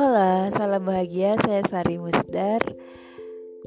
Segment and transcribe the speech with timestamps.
[0.00, 1.36] Halo, salam bahagia.
[1.44, 2.64] Saya Sari Musdar,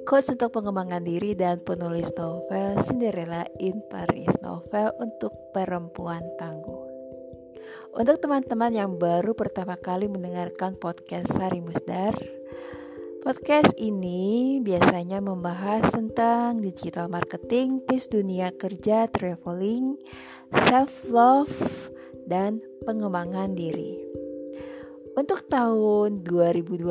[0.02, 6.90] coach untuk pengembangan diri dan penulis novel Cinderella in Paris, novel untuk perempuan tangguh.
[7.94, 12.18] Untuk teman-teman yang baru pertama kali mendengarkan podcast Sari Musdar,
[13.22, 20.02] podcast ini biasanya membahas tentang digital marketing, tips dunia kerja, traveling,
[20.66, 21.54] self love,
[22.26, 22.58] dan
[22.90, 24.13] pengembangan diri.
[25.14, 26.90] Untuk tahun 2020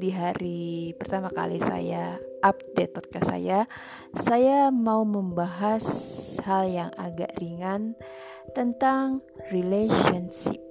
[0.00, 3.68] di hari pertama kali saya update podcast saya,
[4.24, 5.84] saya mau membahas
[6.40, 7.92] hal yang agak ringan
[8.56, 9.20] tentang
[9.52, 10.64] relationship.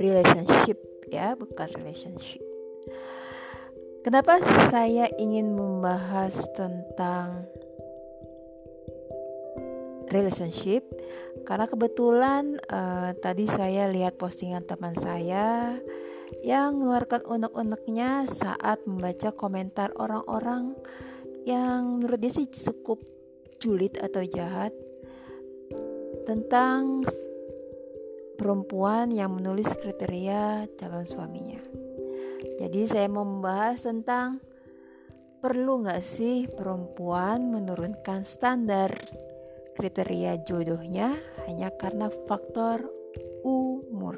[0.00, 0.80] Relationship
[1.12, 2.40] ya, bukan relationship.
[4.00, 4.40] Kenapa
[4.72, 7.44] saya ingin membahas tentang
[10.08, 10.86] relationship
[11.44, 15.76] karena kebetulan uh, tadi saya lihat postingan teman saya
[16.40, 20.72] yang mengeluarkan unek-uneknya saat membaca komentar orang-orang
[21.44, 23.04] yang menurut dia sih cukup
[23.60, 24.72] julid atau jahat
[26.24, 27.04] tentang
[28.40, 31.60] perempuan yang menulis kriteria calon suaminya.
[32.60, 34.40] Jadi saya mau membahas tentang
[35.44, 38.96] perlu nggak sih perempuan menurunkan standar
[39.74, 42.86] kriteria jodohnya hanya karena faktor
[43.44, 44.16] umur.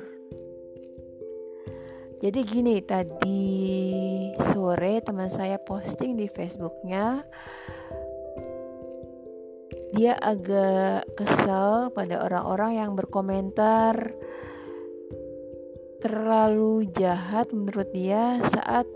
[2.17, 3.53] Jadi gini tadi
[4.41, 7.21] sore teman saya posting di Facebooknya
[9.93, 14.13] dia agak kesal pada orang-orang yang berkomentar
[16.01, 18.89] terlalu jahat menurut dia saat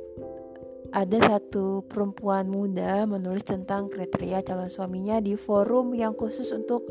[0.91, 6.91] ada satu perempuan muda menulis tentang kriteria calon suaminya di forum yang khusus untuk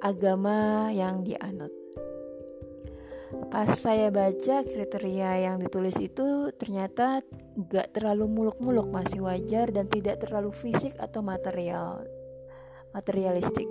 [0.00, 1.72] agama yang dianut.
[3.52, 7.20] Pas saya baca kriteria yang ditulis itu ternyata
[7.68, 12.08] gak terlalu muluk-muluk masih wajar dan tidak terlalu fisik atau material
[12.96, 13.68] materialistik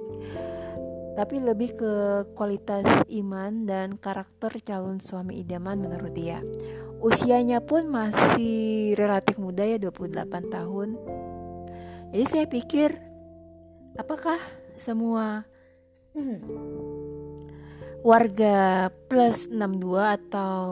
[1.17, 1.93] tapi lebih ke
[2.37, 6.45] kualitas iman dan karakter calon suami idaman menurut dia.
[6.97, 10.89] Usianya pun masih relatif muda ya 28 tahun.
[12.13, 12.89] Jadi saya pikir
[13.97, 14.41] apakah
[14.77, 15.45] semua
[16.17, 16.37] hmm,
[18.01, 20.65] warga plus 62 atau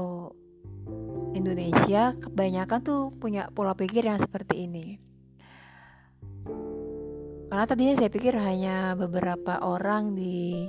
[1.36, 4.98] Indonesia kebanyakan tuh punya pola pikir yang seperti ini.
[7.52, 10.66] Karena tadinya saya pikir hanya beberapa orang di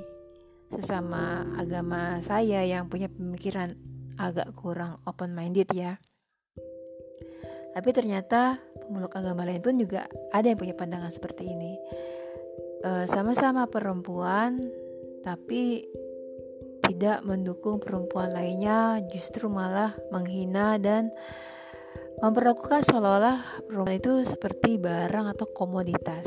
[0.69, 3.79] sesama agama saya yang punya pemikiran
[4.17, 6.01] agak kurang open minded ya.
[7.77, 8.57] Tapi ternyata
[8.89, 11.77] pemeluk agama lain pun juga ada yang punya pandangan seperti ini.
[12.81, 14.57] E, sama-sama perempuan,
[15.21, 15.85] tapi
[16.81, 21.13] tidak mendukung perempuan lainnya, justru malah menghina dan
[22.25, 26.25] memperlakukan seolah-olah perempuan itu seperti barang atau komoditas.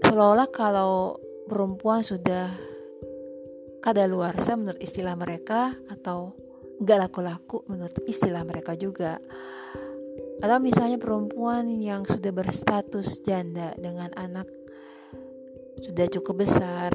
[0.00, 2.71] Seolah-olah kalau perempuan sudah
[3.82, 6.38] kadaluarsa menurut istilah mereka atau
[6.78, 9.18] gak laku-laku menurut istilah mereka juga.
[10.42, 14.46] Atau misalnya perempuan yang sudah berstatus janda dengan anak
[15.82, 16.94] sudah cukup besar,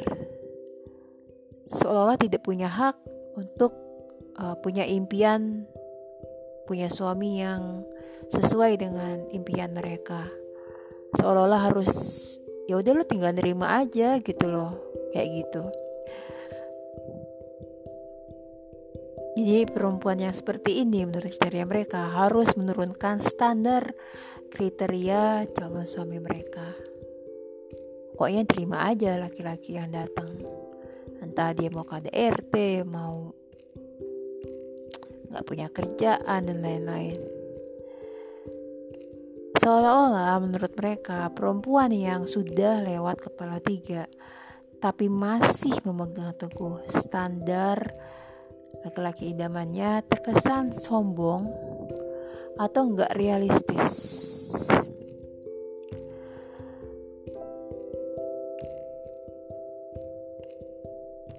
[1.71, 2.95] seolah-olah tidak punya hak
[3.35, 3.75] untuk
[4.39, 5.67] uh, punya impian
[6.67, 7.83] punya suami yang
[8.27, 10.27] sesuai dengan impian mereka
[11.15, 11.91] seolah-olah harus
[12.67, 14.75] ya udah lo tinggal nerima aja gitu loh
[15.15, 15.63] kayak gitu
[19.37, 23.93] jadi perempuan yang seperti ini menurut kriteria mereka harus menurunkan standar
[24.49, 26.73] kriteria calon suami mereka
[28.17, 30.33] pokoknya terima aja laki-laki yang datang
[31.21, 33.37] entah dia mau KDRT mau
[35.27, 37.19] nggak punya kerjaan dan lain-lain.
[39.57, 44.07] Seolah-olah menurut mereka perempuan yang sudah lewat kepala tiga
[44.77, 47.81] tapi masih memegang teguh standar
[48.87, 51.51] laki-laki idamannya terkesan sombong
[52.55, 53.85] atau nggak realistis.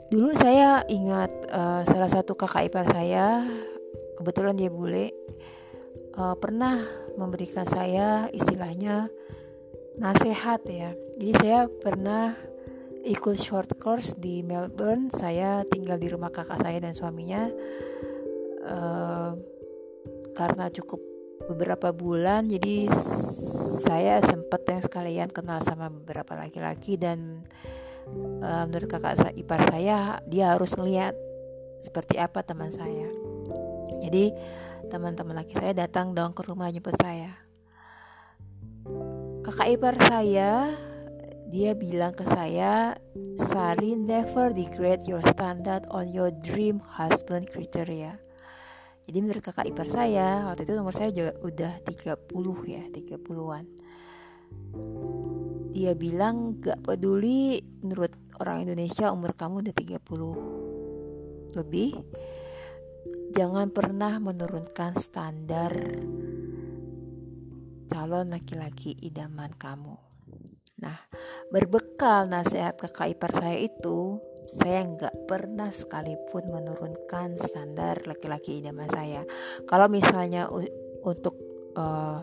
[0.09, 3.45] Dulu saya ingat uh, salah satu kakak ipar saya
[4.17, 5.13] kebetulan dia bule
[6.17, 6.85] uh, pernah
[7.21, 9.13] memberikan saya istilahnya
[10.01, 12.48] nasihat ya jadi saya pernah
[13.09, 17.49] ikut short course di Melbourne saya tinggal di rumah kakak saya dan suaminya
[18.69, 19.33] uh,
[20.37, 21.01] karena cukup
[21.49, 22.93] beberapa bulan jadi
[23.81, 27.49] saya sempat yang sekalian kenal sama beberapa laki-laki dan
[28.45, 31.17] uh, menurut kakak ipar saya dia harus ngeliat
[31.81, 33.07] seperti apa teman saya.
[34.03, 34.35] Jadi
[34.91, 37.39] teman-teman laki saya datang dong ke rumah jemput saya.
[39.47, 40.75] Kakak ipar saya
[41.49, 42.93] dia bilang ke saya,
[43.41, 48.21] Sari never degrade your standard on your dream husband criteria.
[49.09, 52.29] Jadi menurut kakak ipar saya, waktu itu umur saya juga udah 30
[52.69, 53.65] ya, 30-an.
[55.73, 59.75] Dia bilang gak peduli menurut orang Indonesia umur kamu udah
[60.05, 61.97] 30 lebih.
[63.33, 65.73] Jangan pernah menurunkan standar
[67.89, 70.08] calon laki-laki idaman kamu.
[70.79, 70.99] Nah,
[71.51, 74.23] berbekal nasihat kakak ipar saya itu,
[74.55, 79.27] saya nggak pernah sekalipun menurunkan standar laki-laki idaman saya.
[79.67, 80.47] Kalau misalnya
[81.03, 81.35] untuk
[81.75, 82.23] uh,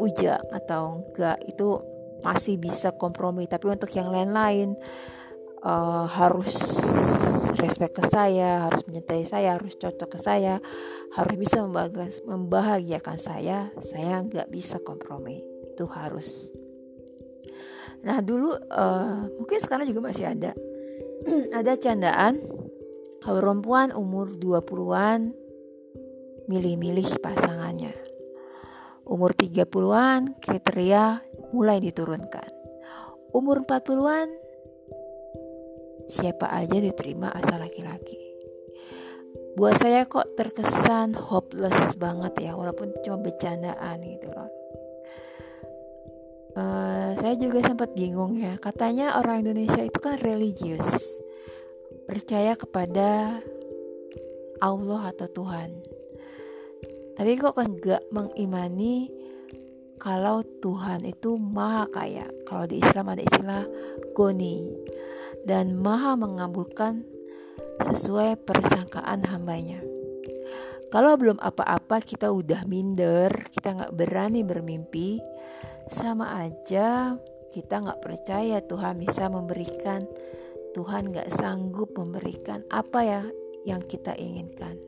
[0.00, 1.68] bujang atau enggak itu
[2.24, 4.76] masih bisa kompromi, tapi untuk yang lain-lain
[5.60, 6.56] uh, harus
[7.60, 10.56] respect ke saya, harus mencintai saya, harus cocok ke saya,
[11.16, 11.64] harus bisa
[12.24, 13.68] membahagiakan saya.
[13.84, 15.44] Saya nggak bisa kompromi,
[15.76, 16.48] itu harus.
[18.00, 20.52] Nah dulu uh, mungkin sekarang juga masih ada
[21.58, 22.40] ada candaan
[23.20, 25.36] kalau perempuan umur 20-an
[26.48, 27.94] milih-milih pasangannya.
[29.06, 31.22] Umur 30-an kriteria
[31.54, 32.50] mulai diturunkan.
[33.30, 34.28] Umur 40-an
[36.10, 38.18] siapa aja diterima asal laki-laki.
[39.54, 44.49] Buat saya kok terkesan hopeless banget ya walaupun cuma bercandaan gitu loh.
[46.50, 48.58] Uh, saya juga sempat bingung ya.
[48.58, 50.86] Katanya orang Indonesia itu kan religius,
[52.10, 53.38] percaya kepada
[54.60, 55.70] Allah atau Tuhan.
[57.14, 59.12] Tapi kok enggak mengimani
[60.00, 62.26] kalau Tuhan itu maha kaya.
[62.48, 63.64] Kalau di Islam ada istilah
[64.16, 64.64] goni
[65.44, 67.04] dan maha mengabulkan
[67.80, 69.80] sesuai persangkaan hambanya.
[70.90, 75.22] Kalau belum apa-apa kita udah minder, kita nggak berani bermimpi,
[75.90, 77.18] sama aja
[77.50, 80.06] kita nggak percaya Tuhan bisa memberikan
[80.70, 83.22] Tuhan nggak sanggup memberikan apa ya
[83.66, 84.78] yang kita inginkan.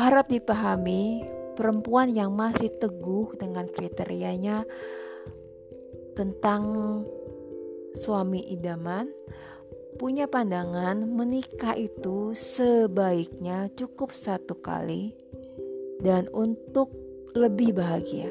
[0.00, 4.64] Harap dipahami perempuan yang masih teguh dengan kriterianya
[6.16, 6.64] tentang
[7.92, 9.12] suami idaman
[10.00, 15.12] punya pandangan menikah itu sebaiknya cukup satu kali
[16.02, 16.90] dan untuk
[17.32, 18.28] lebih bahagia.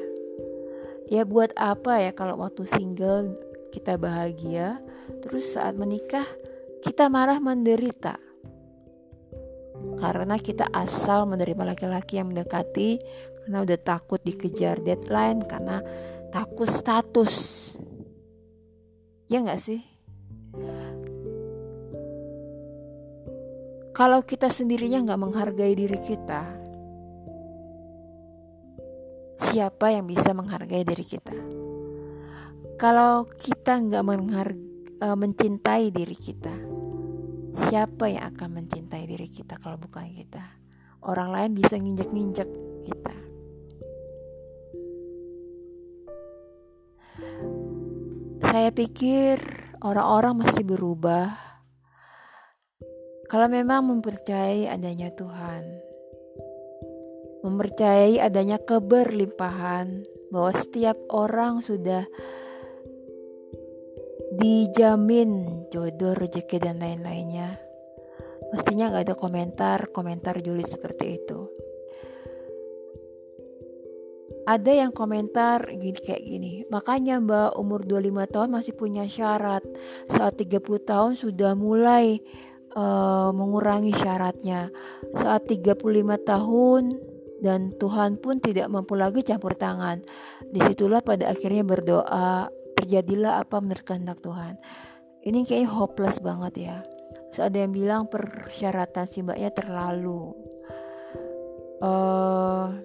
[1.10, 3.36] Ya buat apa ya kalau waktu single
[3.72, 4.78] kita bahagia,
[5.24, 6.28] terus saat menikah
[6.84, 8.20] kita marah menderita.
[9.98, 13.02] Karena kita asal menerima laki-laki yang mendekati
[13.42, 15.82] karena udah takut dikejar deadline, karena
[16.30, 17.34] takut status.
[19.26, 19.82] Ya nggak sih?
[23.92, 26.61] Kalau kita sendirinya nggak menghargai diri kita,
[29.52, 31.36] siapa yang bisa menghargai diri kita?
[32.80, 36.56] Kalau kita nggak uh, mencintai diri kita,
[37.68, 40.40] siapa yang akan mencintai diri kita kalau bukan kita?
[41.04, 42.48] Orang lain bisa nginjek-nginjek
[42.88, 43.16] kita.
[48.40, 49.36] Saya pikir
[49.84, 51.28] orang-orang mesti berubah
[53.28, 55.91] kalau memang mempercayai adanya Tuhan
[57.42, 62.08] mempercayai adanya keberlimpahan, bahwa setiap orang sudah
[64.32, 67.60] dijamin jodoh, rezeki dan lain-lainnya.
[68.52, 71.52] Mestinya gak ada komentar-komentar julid seperti itu.
[74.42, 79.62] Ada yang komentar gini kayak gini, makanya mbak umur 25 tahun masih punya syarat,
[80.10, 82.18] saat 30 tahun sudah mulai
[82.74, 84.74] uh, mengurangi syaratnya,
[85.14, 85.78] saat 35
[86.26, 86.82] tahun
[87.42, 89.98] dan Tuhan pun tidak mampu lagi campur tangan.
[90.46, 92.46] Di situlah pada akhirnya berdoa,
[92.78, 94.62] terjadilah apa menurut kehendak Tuhan.
[95.26, 96.78] Ini kayaknya hopeless banget ya.
[97.34, 100.30] Terus ada yang bilang persyaratan si mbaknya terlalu.
[101.82, 102.78] Uh,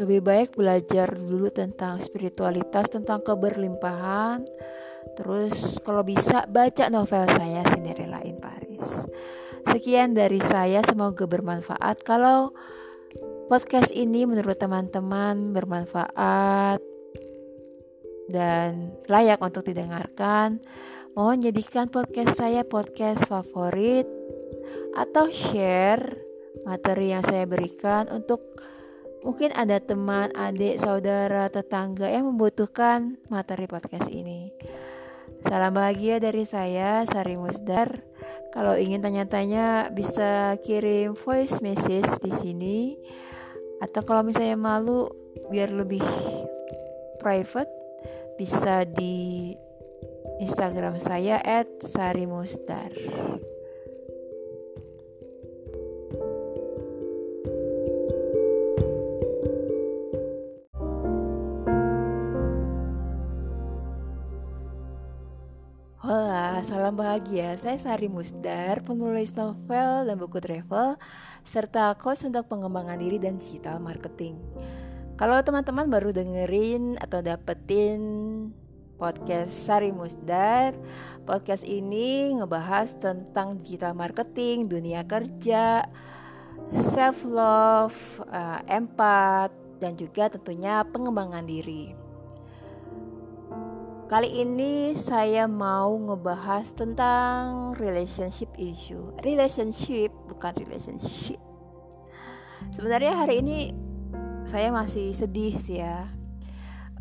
[0.00, 4.46] lebih baik belajar dulu tentang spiritualitas, tentang keberlimpahan.
[5.20, 9.04] Terus kalau bisa baca novel saya Cinderella in Paris.
[9.68, 12.00] Sekian dari saya, semoga bermanfaat.
[12.06, 12.56] Kalau
[13.48, 16.84] podcast ini menurut teman-teman bermanfaat
[18.28, 20.60] dan layak untuk didengarkan,
[21.16, 24.04] mohon jadikan podcast saya podcast favorit
[24.92, 26.20] atau share
[26.68, 28.44] materi yang saya berikan untuk
[29.24, 34.52] mungkin ada teman, adik, saudara, tetangga yang membutuhkan materi podcast ini.
[35.40, 37.96] Salam bahagia dari saya, Sari Musdar.
[38.52, 42.78] Kalau ingin tanya-tanya bisa kirim voice message di sini
[43.78, 45.06] atau kalau misalnya malu
[45.48, 46.02] biar lebih
[47.22, 47.70] private
[48.38, 49.54] bisa di
[50.38, 51.42] Instagram saya
[51.82, 52.94] @sarimusdar.
[66.88, 67.52] Salam bahagia.
[67.60, 70.96] Saya Sari Musdar, penulis novel dan buku travel,
[71.44, 74.40] serta coach untuk pengembangan diri dan digital marketing.
[75.20, 78.00] Kalau teman-teman baru dengerin atau dapetin
[78.96, 80.72] podcast Sari Musdar,
[81.28, 85.84] podcast ini ngebahas tentang digital marketing, dunia kerja,
[86.72, 88.00] self love,
[88.32, 92.07] uh, eh, empat, dan juga tentunya pengembangan diri.
[94.08, 99.12] Kali ini saya mau ngebahas tentang relationship issue.
[99.20, 101.36] Relationship bukan relationship.
[102.72, 103.76] Sebenarnya hari ini
[104.48, 106.08] saya masih sedih sih ya.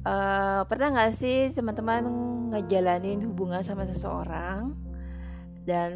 [0.03, 2.03] Uh, pernah nggak sih teman-teman
[2.51, 4.75] ngejalanin hubungan sama seseorang
[5.63, 5.95] dan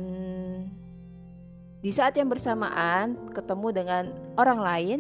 [1.84, 4.04] di saat yang bersamaan ketemu dengan
[4.40, 5.00] orang lain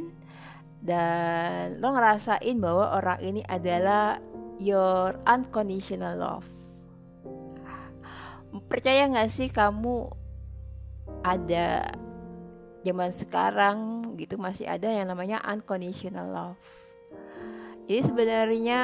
[0.83, 4.19] dan lo ngerasain bahwa orang ini adalah
[4.61, 6.47] your unconditional love.
[8.69, 10.13] Percaya gak sih kamu
[11.25, 11.89] ada
[12.85, 13.77] zaman sekarang
[14.21, 16.61] gitu masih ada yang namanya unconditional love.
[17.89, 18.81] Jadi sebenarnya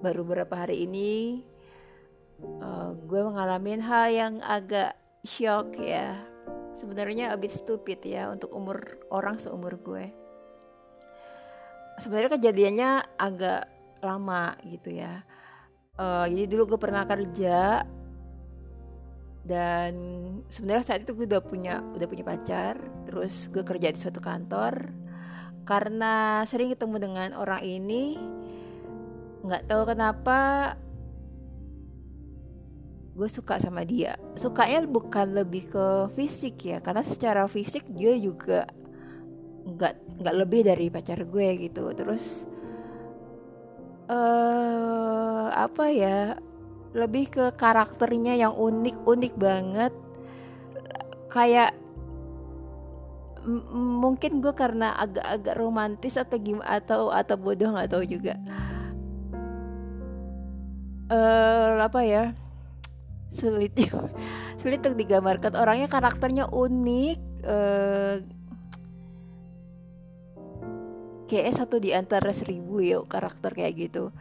[0.00, 1.44] baru beberapa hari ini
[2.64, 4.96] uh, gue mengalami hal yang agak
[5.28, 6.16] shock ya.
[6.72, 10.21] Sebenarnya a stupid ya untuk umur orang seumur gue
[11.98, 13.68] sebenarnya kejadiannya agak
[14.02, 15.22] lama gitu ya.
[15.96, 17.84] Uh, jadi dulu gue pernah kerja
[19.42, 19.92] dan
[20.46, 24.88] sebenarnya saat itu gue udah punya udah punya pacar terus gue kerja di suatu kantor.
[25.62, 28.18] Karena sering ketemu dengan orang ini
[29.42, 30.38] nggak tahu kenapa
[33.12, 34.16] gue suka sama dia.
[34.34, 38.66] Sukanya bukan lebih ke fisik ya karena secara fisik dia juga
[39.62, 41.88] nggak nggak lebih dari pacar gue gitu.
[41.94, 42.46] Terus
[44.10, 46.36] uh, apa ya
[46.92, 49.92] lebih ke karakternya yang unik unik banget.
[51.32, 51.72] Kayak
[53.72, 58.38] mungkin gue karena agak-agak romantis atau gimana atau atau bodoh nggak tahu juga.
[61.12, 62.32] Uh, apa ya
[63.32, 63.72] sulit
[64.60, 65.56] sulit untuk digambarkan.
[65.56, 68.16] Orangnya karakternya unik uh,
[71.32, 74.12] kayaknya satu di antara seribu ya karakter kayak gitu.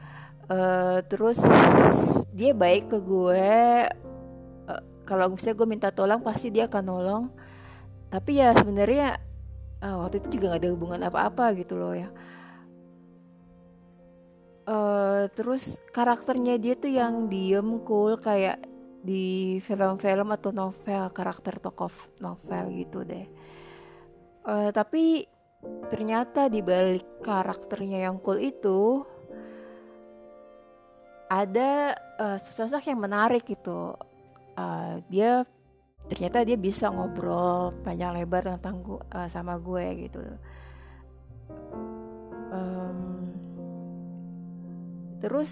[0.48, 1.36] Uh, terus
[2.32, 3.51] dia baik ke gue.
[4.72, 7.24] Uh, kalau misalnya gue minta tolong pasti dia akan nolong.
[8.08, 9.20] Tapi ya sebenarnya
[9.84, 12.08] uh, waktu itu juga gak ada hubungan apa-apa gitu loh ya.
[14.63, 18.63] Uh, terus karakternya dia tuh yang diem cool kayak
[19.03, 21.91] di film-film atau novel karakter tokoh
[22.24, 23.27] novel gitu deh.
[24.48, 25.27] Uh, tapi
[25.91, 29.06] ternyata di balik karakternya yang cool itu
[31.32, 33.96] ada uh, sosok yang menarik gitu.
[34.60, 35.48] Uh, dia
[36.12, 40.20] ternyata dia bisa ngobrol panjang lebar tentang gua, uh, sama gue gitu.
[42.51, 43.32] Um,
[45.24, 45.51] terus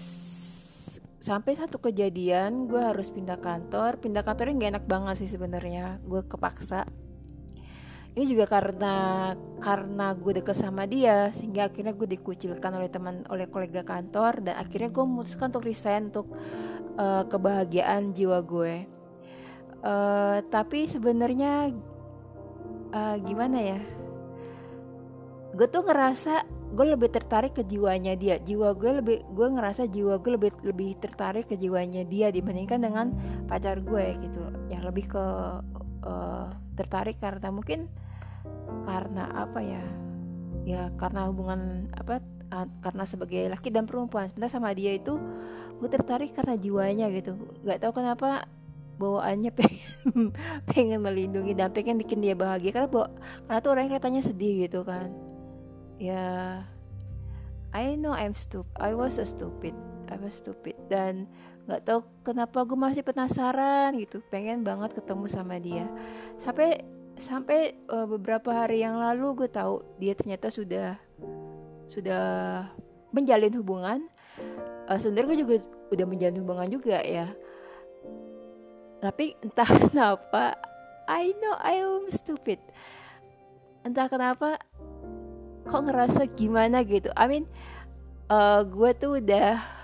[1.20, 6.24] sampai satu kejadian gue harus pindah kantor pindah kantornya gak enak banget sih sebenarnya gue
[6.24, 6.88] kepaksa
[8.10, 8.94] ini juga karena
[9.62, 14.58] karena gue deket sama dia sehingga akhirnya gue dikucilkan oleh teman oleh kolega kantor dan
[14.58, 16.26] akhirnya gue memutuskan untuk resign untuk
[16.98, 18.74] uh, kebahagiaan jiwa gue.
[19.80, 21.70] Uh, tapi sebenarnya
[22.90, 23.80] uh, gimana ya?
[25.54, 28.42] Gue tuh ngerasa gue lebih tertarik ke jiwanya dia.
[28.42, 33.06] Jiwa gue lebih gue ngerasa jiwa gue lebih lebih tertarik ke jiwanya dia dibandingkan dengan
[33.46, 34.42] pacar gue gitu.
[34.66, 35.24] Yang lebih ke
[36.04, 37.88] uh, tertarik karena mungkin
[38.84, 39.84] karena apa ya?
[40.64, 42.20] Ya karena hubungan apa
[42.82, 44.28] karena sebagai laki dan perempuan.
[44.30, 45.16] Sebenarnya sama dia itu
[45.80, 47.38] gue tertarik karena jiwanya gitu.
[47.62, 48.44] Nggak tahu kenapa
[49.00, 50.34] bawaannya pengen
[50.68, 52.74] pengen melindungi dan pengen bikin dia bahagia.
[52.74, 53.08] Karena bawa,
[53.46, 55.08] karena tuh orang katanya sedih gitu kan.
[56.00, 56.60] Ya
[57.70, 59.72] I know I'm stupid I was so stupid
[60.10, 60.74] I was stupid.
[60.90, 61.30] Dan
[61.68, 64.22] nggak tahu kenapa gue masih penasaran gitu.
[64.32, 65.86] Pengen banget ketemu sama dia.
[66.40, 66.84] Sampai
[67.20, 70.96] sampai uh, beberapa hari yang lalu gue tahu dia ternyata sudah
[71.90, 72.24] sudah
[73.12, 74.00] menjalin hubungan.
[74.88, 75.54] Uh, sebenarnya gue juga
[75.92, 77.28] udah menjalin hubungan juga ya.
[79.00, 80.56] Tapi entah kenapa
[81.10, 82.62] I know I am stupid.
[83.82, 84.60] Entah kenapa
[85.66, 87.12] kok ngerasa gimana gitu.
[87.14, 87.44] I mean
[88.30, 89.79] uh, gue tuh udah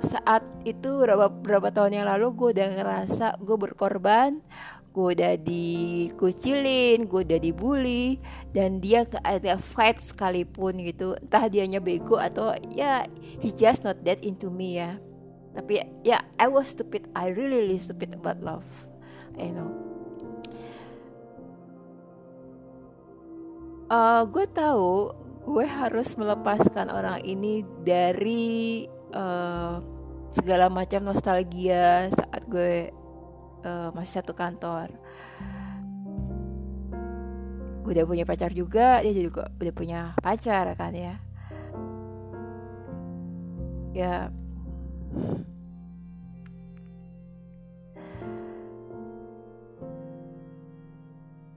[0.00, 4.40] saat itu berapa berapa tahun yang lalu gue udah ngerasa gue berkorban
[4.90, 8.18] gue udah dikucilin gue udah dibully
[8.50, 11.14] dan dia ada fight sekalipun gitu.
[11.22, 13.06] Entah dianya bego atau ya
[13.38, 14.98] he just not that into me ya.
[15.54, 17.06] Tapi ya I was stupid.
[17.14, 18.66] I really really stupid about love
[19.38, 19.70] I know.
[23.90, 25.14] Uh, gue tahu
[25.50, 29.82] gue harus melepaskan orang ini dari uh,
[30.30, 32.94] segala macam nostalgia saat gue
[33.66, 34.90] uh, masih satu kantor.
[37.84, 41.14] Udah punya pacar juga dia juga udah punya pacar kan ya.
[43.90, 44.30] Ya.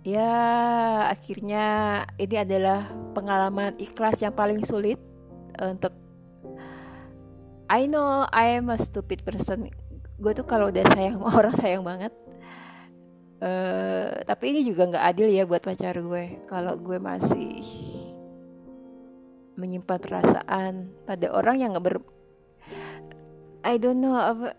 [0.03, 0.36] Ya
[1.08, 1.65] akhirnya
[2.20, 5.00] ini adalah pengalaman ikhlas yang paling sulit
[5.56, 6.02] untuk
[7.74, 9.74] I know I am a stupid person.
[10.22, 12.13] Gue tuh kalau udah sayang sama orang sayang banget.
[13.44, 16.46] Uh, tapi ini juga nggak adil ya buat pacar gue.
[16.46, 17.65] Kalau gue masih
[19.58, 21.98] menyimpan perasaan pada orang yang nggak ber
[23.65, 24.58] I don't know apa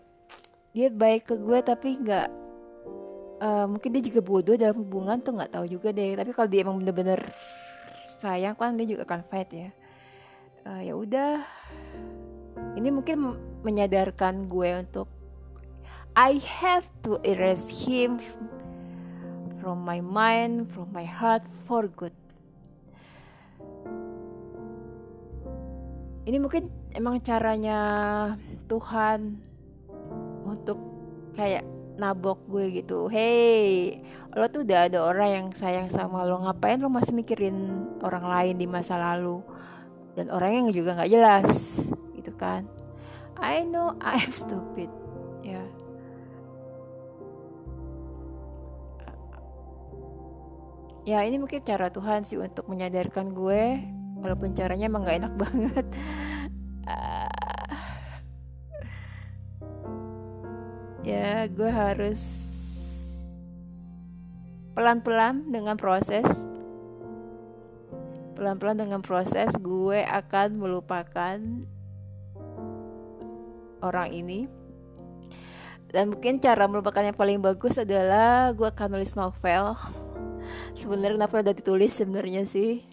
[0.71, 2.27] dia baik ke gue tapi nggak
[3.39, 6.19] uh, mungkin dia juga bodoh dalam hubungan tuh nggak tahu juga deh.
[6.19, 7.31] Tapi kalau dia emang bener-bener
[8.19, 9.69] sayang kan dia juga akan fight ya.
[10.67, 11.31] Uh, ya udah
[12.75, 15.07] ini mungkin menyadarkan gue untuk
[16.15, 18.23] I have to erase him
[19.59, 22.15] from my mind, from my heart for good.
[26.25, 27.79] Ini mungkin emang caranya
[28.71, 29.39] Tuhan
[30.47, 30.79] untuk
[31.35, 31.67] kayak
[31.99, 33.07] nabok gue gitu.
[33.11, 33.99] Hey,
[34.35, 36.43] lo tuh udah ada orang yang sayang sama lo.
[36.43, 39.43] Ngapain lo masih mikirin orang lain di masa lalu?
[40.15, 41.47] Dan orang yang juga nggak jelas,
[42.35, 42.67] kan?
[43.35, 44.91] I know I'm stupid,
[45.43, 45.63] ya.
[51.05, 53.77] Ya ini mungkin cara Tuhan sih untuk menyadarkan gue
[54.25, 55.85] walaupun caranya emang gak enak banget
[61.05, 62.17] ya gue harus
[64.73, 66.25] pelan-pelan dengan proses
[68.33, 71.37] pelan-pelan dengan proses gue akan melupakan
[73.85, 74.49] orang ini.
[75.89, 79.77] Dan mungkin cara melupakan yang paling bagus adalah gue akan nulis novel.
[80.75, 82.83] Sebenarnya kenapa udah ditulis sebenarnya sih.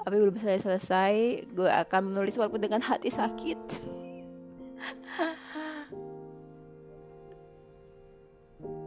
[0.00, 1.14] Tapi belum selesai selesai
[1.54, 3.60] gue akan menulis walaupun dengan hati sakit.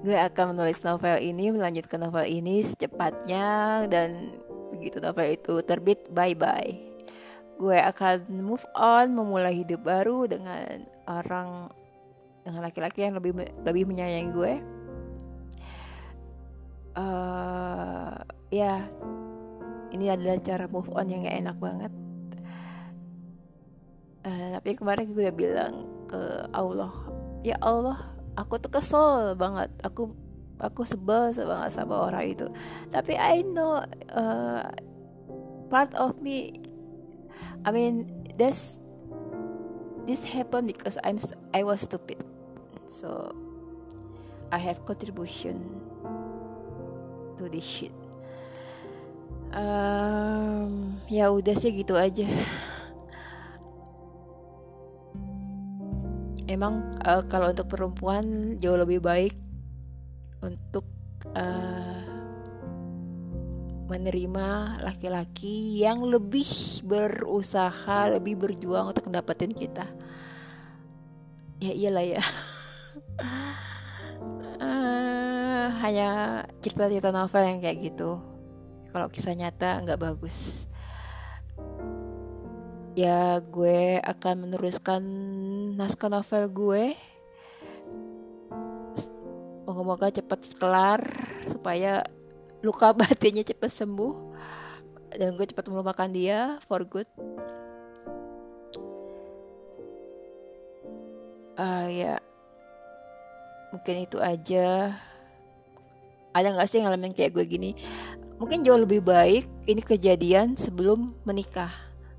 [0.03, 4.35] Gue akan menulis novel ini melanjutkan novel ini secepatnya dan
[4.75, 6.92] begitu novel itu terbit bye bye
[7.57, 11.69] gue akan move on memulai hidup baru dengan orang
[12.43, 14.53] dengan laki-laki yang lebih lebih menyayangi gue.
[16.93, 18.13] Uh,
[18.53, 18.85] ya
[19.89, 21.91] ini adalah cara move on yang gak enak banget.
[24.23, 25.73] Uh, tapi kemarin gue udah bilang
[26.07, 26.21] ke
[26.55, 26.93] Allah
[27.43, 29.69] ya Allah aku tuh kesel banget.
[29.85, 30.13] Aku
[30.61, 32.47] aku sebel banget sama orang itu.
[32.89, 33.81] Tapi I know
[34.13, 34.67] uh,
[35.69, 36.53] part of me
[37.63, 38.79] I mean this
[40.03, 41.19] this happened because I'm
[41.55, 42.19] I was stupid.
[42.91, 43.31] So
[44.51, 45.63] I have contribution
[47.39, 47.95] to this shit.
[49.53, 52.25] Um, ya udah sih gitu aja.
[56.49, 59.37] Emang uh, kalau untuk perempuan jauh lebih baik
[60.43, 60.83] untuk
[61.37, 61.92] uh,
[63.93, 66.49] menerima laki-laki yang lebih
[66.81, 69.85] berusaha, lebih berjuang untuk mendapatkan kita.
[71.61, 72.23] Ya iyalah ya.
[75.83, 78.15] hanya cerita-cerita novel yang kayak gitu
[78.87, 80.63] kalau kisah nyata nggak bagus
[82.95, 85.03] ya gue akan meneruskan
[85.75, 86.83] naskah novel gue
[89.67, 91.03] moga-moga cepat kelar
[91.51, 92.07] supaya
[92.63, 94.13] luka batinnya cepat sembuh.
[95.13, 97.05] Dan gue cepat melupakan dia for good.
[101.53, 102.17] Uh, ya.
[103.69, 104.97] Mungkin itu aja.
[106.33, 107.71] Ada nggak sih ngalamin kayak gue gini?
[108.41, 111.69] Mungkin jauh lebih baik ini kejadian sebelum menikah.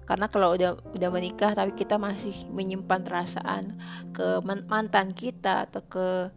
[0.07, 3.75] Karena kalau udah udah menikah tapi kita masih menyimpan perasaan
[4.15, 6.31] ke mantan kita atau ke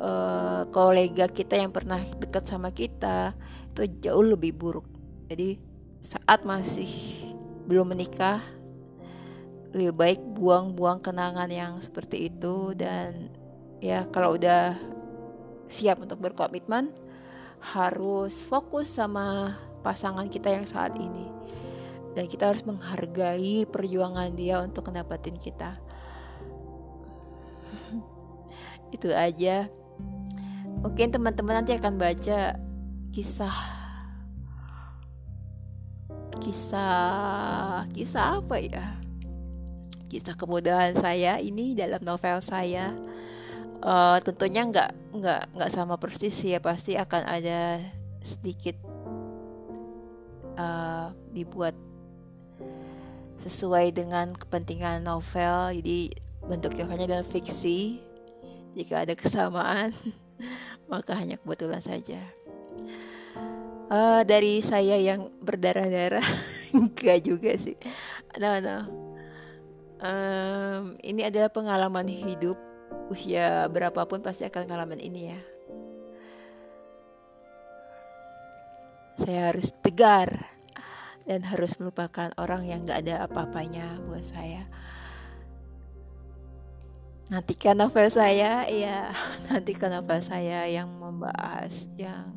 [0.00, 3.36] uh, kolega kita yang pernah dekat sama kita
[3.72, 4.86] itu jauh lebih buruk.
[5.28, 5.56] Jadi
[6.04, 6.88] saat masih
[7.64, 8.44] belum menikah
[9.72, 12.76] lebih baik buang-buang kenangan yang seperti itu.
[12.76, 13.32] Dan
[13.80, 14.76] ya kalau udah
[15.72, 16.92] siap untuk berkomitmen
[17.62, 21.32] harus fokus sama pasangan kita yang saat ini.
[22.12, 25.80] Dan kita harus menghargai perjuangan dia untuk mendapatkan kita.
[28.94, 29.72] Itu aja
[30.82, 32.58] mungkin teman-teman nanti akan baca
[33.14, 33.82] kisah
[36.42, 38.86] kisah kisah apa ya?
[40.10, 42.92] Kisah kemudahan saya ini dalam novel saya.
[43.82, 47.82] Uh, tentunya nggak nggak nggak sama persis ya pasti akan ada
[48.22, 48.78] sedikit
[50.54, 51.74] uh, dibuat
[53.42, 55.74] sesuai dengan kepentingan novel.
[55.78, 58.11] Jadi bentuk novelnya adalah fiksi
[58.72, 59.92] jika ada kesamaan
[60.92, 62.20] maka hanya kebetulan saja.
[63.92, 66.24] Uh, dari saya yang berdarah-darah
[66.76, 67.76] enggak juga sih.
[68.40, 68.78] No no.
[70.02, 72.56] Um, ini adalah pengalaman hidup.
[73.12, 75.40] Usia berapapun pasti akan ngalamin ini ya.
[79.20, 80.48] Saya harus tegar
[81.28, 84.66] dan harus melupakan orang yang gak ada apa-apanya buat saya
[87.32, 89.08] nantikan novel saya ya
[89.48, 92.36] nantikan novel saya yang membahas yang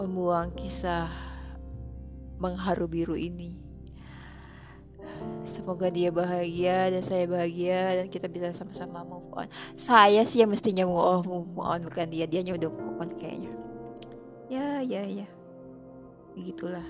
[0.00, 1.10] membuang kisah
[2.38, 3.52] mengharu biru ini.
[5.42, 9.50] Semoga dia bahagia dan saya bahagia dan kita bisa sama-sama move on.
[9.74, 12.30] Saya sih yang mestinya move on, move on bukan dia.
[12.30, 13.50] Dia udah move on kayaknya.
[14.46, 15.26] Ya ya ya.
[16.38, 16.86] Gitulah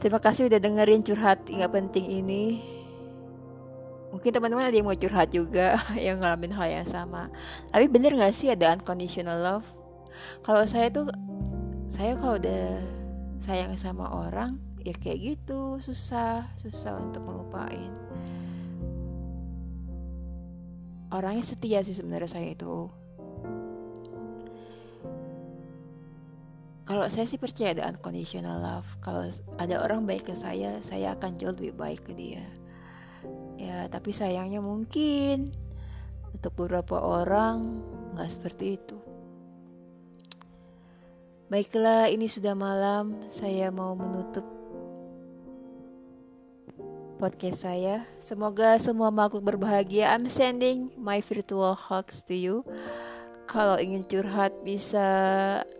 [0.00, 2.64] terima kasih udah dengerin curhat nggak penting ini
[4.10, 7.30] mungkin teman-teman ada yang mau curhat juga yang ngalamin hal yang sama.
[7.70, 9.66] Tapi bener nggak sih ada unconditional love?
[10.44, 11.08] Kalau saya tuh
[11.90, 12.82] saya kalau udah
[13.40, 15.78] sayang sama orang ya kayak gitu.
[15.78, 17.90] Susah susah untuk melupain
[21.10, 22.86] orangnya setia sih sebenarnya saya itu.
[26.86, 28.88] Kalau saya sih percaya ada unconditional love.
[28.98, 32.42] Kalau ada orang baik ke saya saya akan jauh lebih baik ke dia
[33.70, 35.54] ya tapi sayangnya mungkin
[36.34, 37.62] untuk beberapa orang
[38.18, 38.98] nggak seperti itu.
[41.50, 43.18] Baiklah ini sudah malam.
[43.26, 44.46] Saya mau menutup
[47.18, 48.06] podcast saya.
[48.22, 50.14] Semoga semua makhluk berbahagia.
[50.14, 52.62] I'm sending my virtual hugs to you.
[53.50, 55.06] Kalau ingin curhat bisa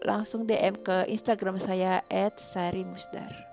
[0.03, 2.03] langsung DM ke Instagram saya
[2.35, 3.49] @sarimusdar.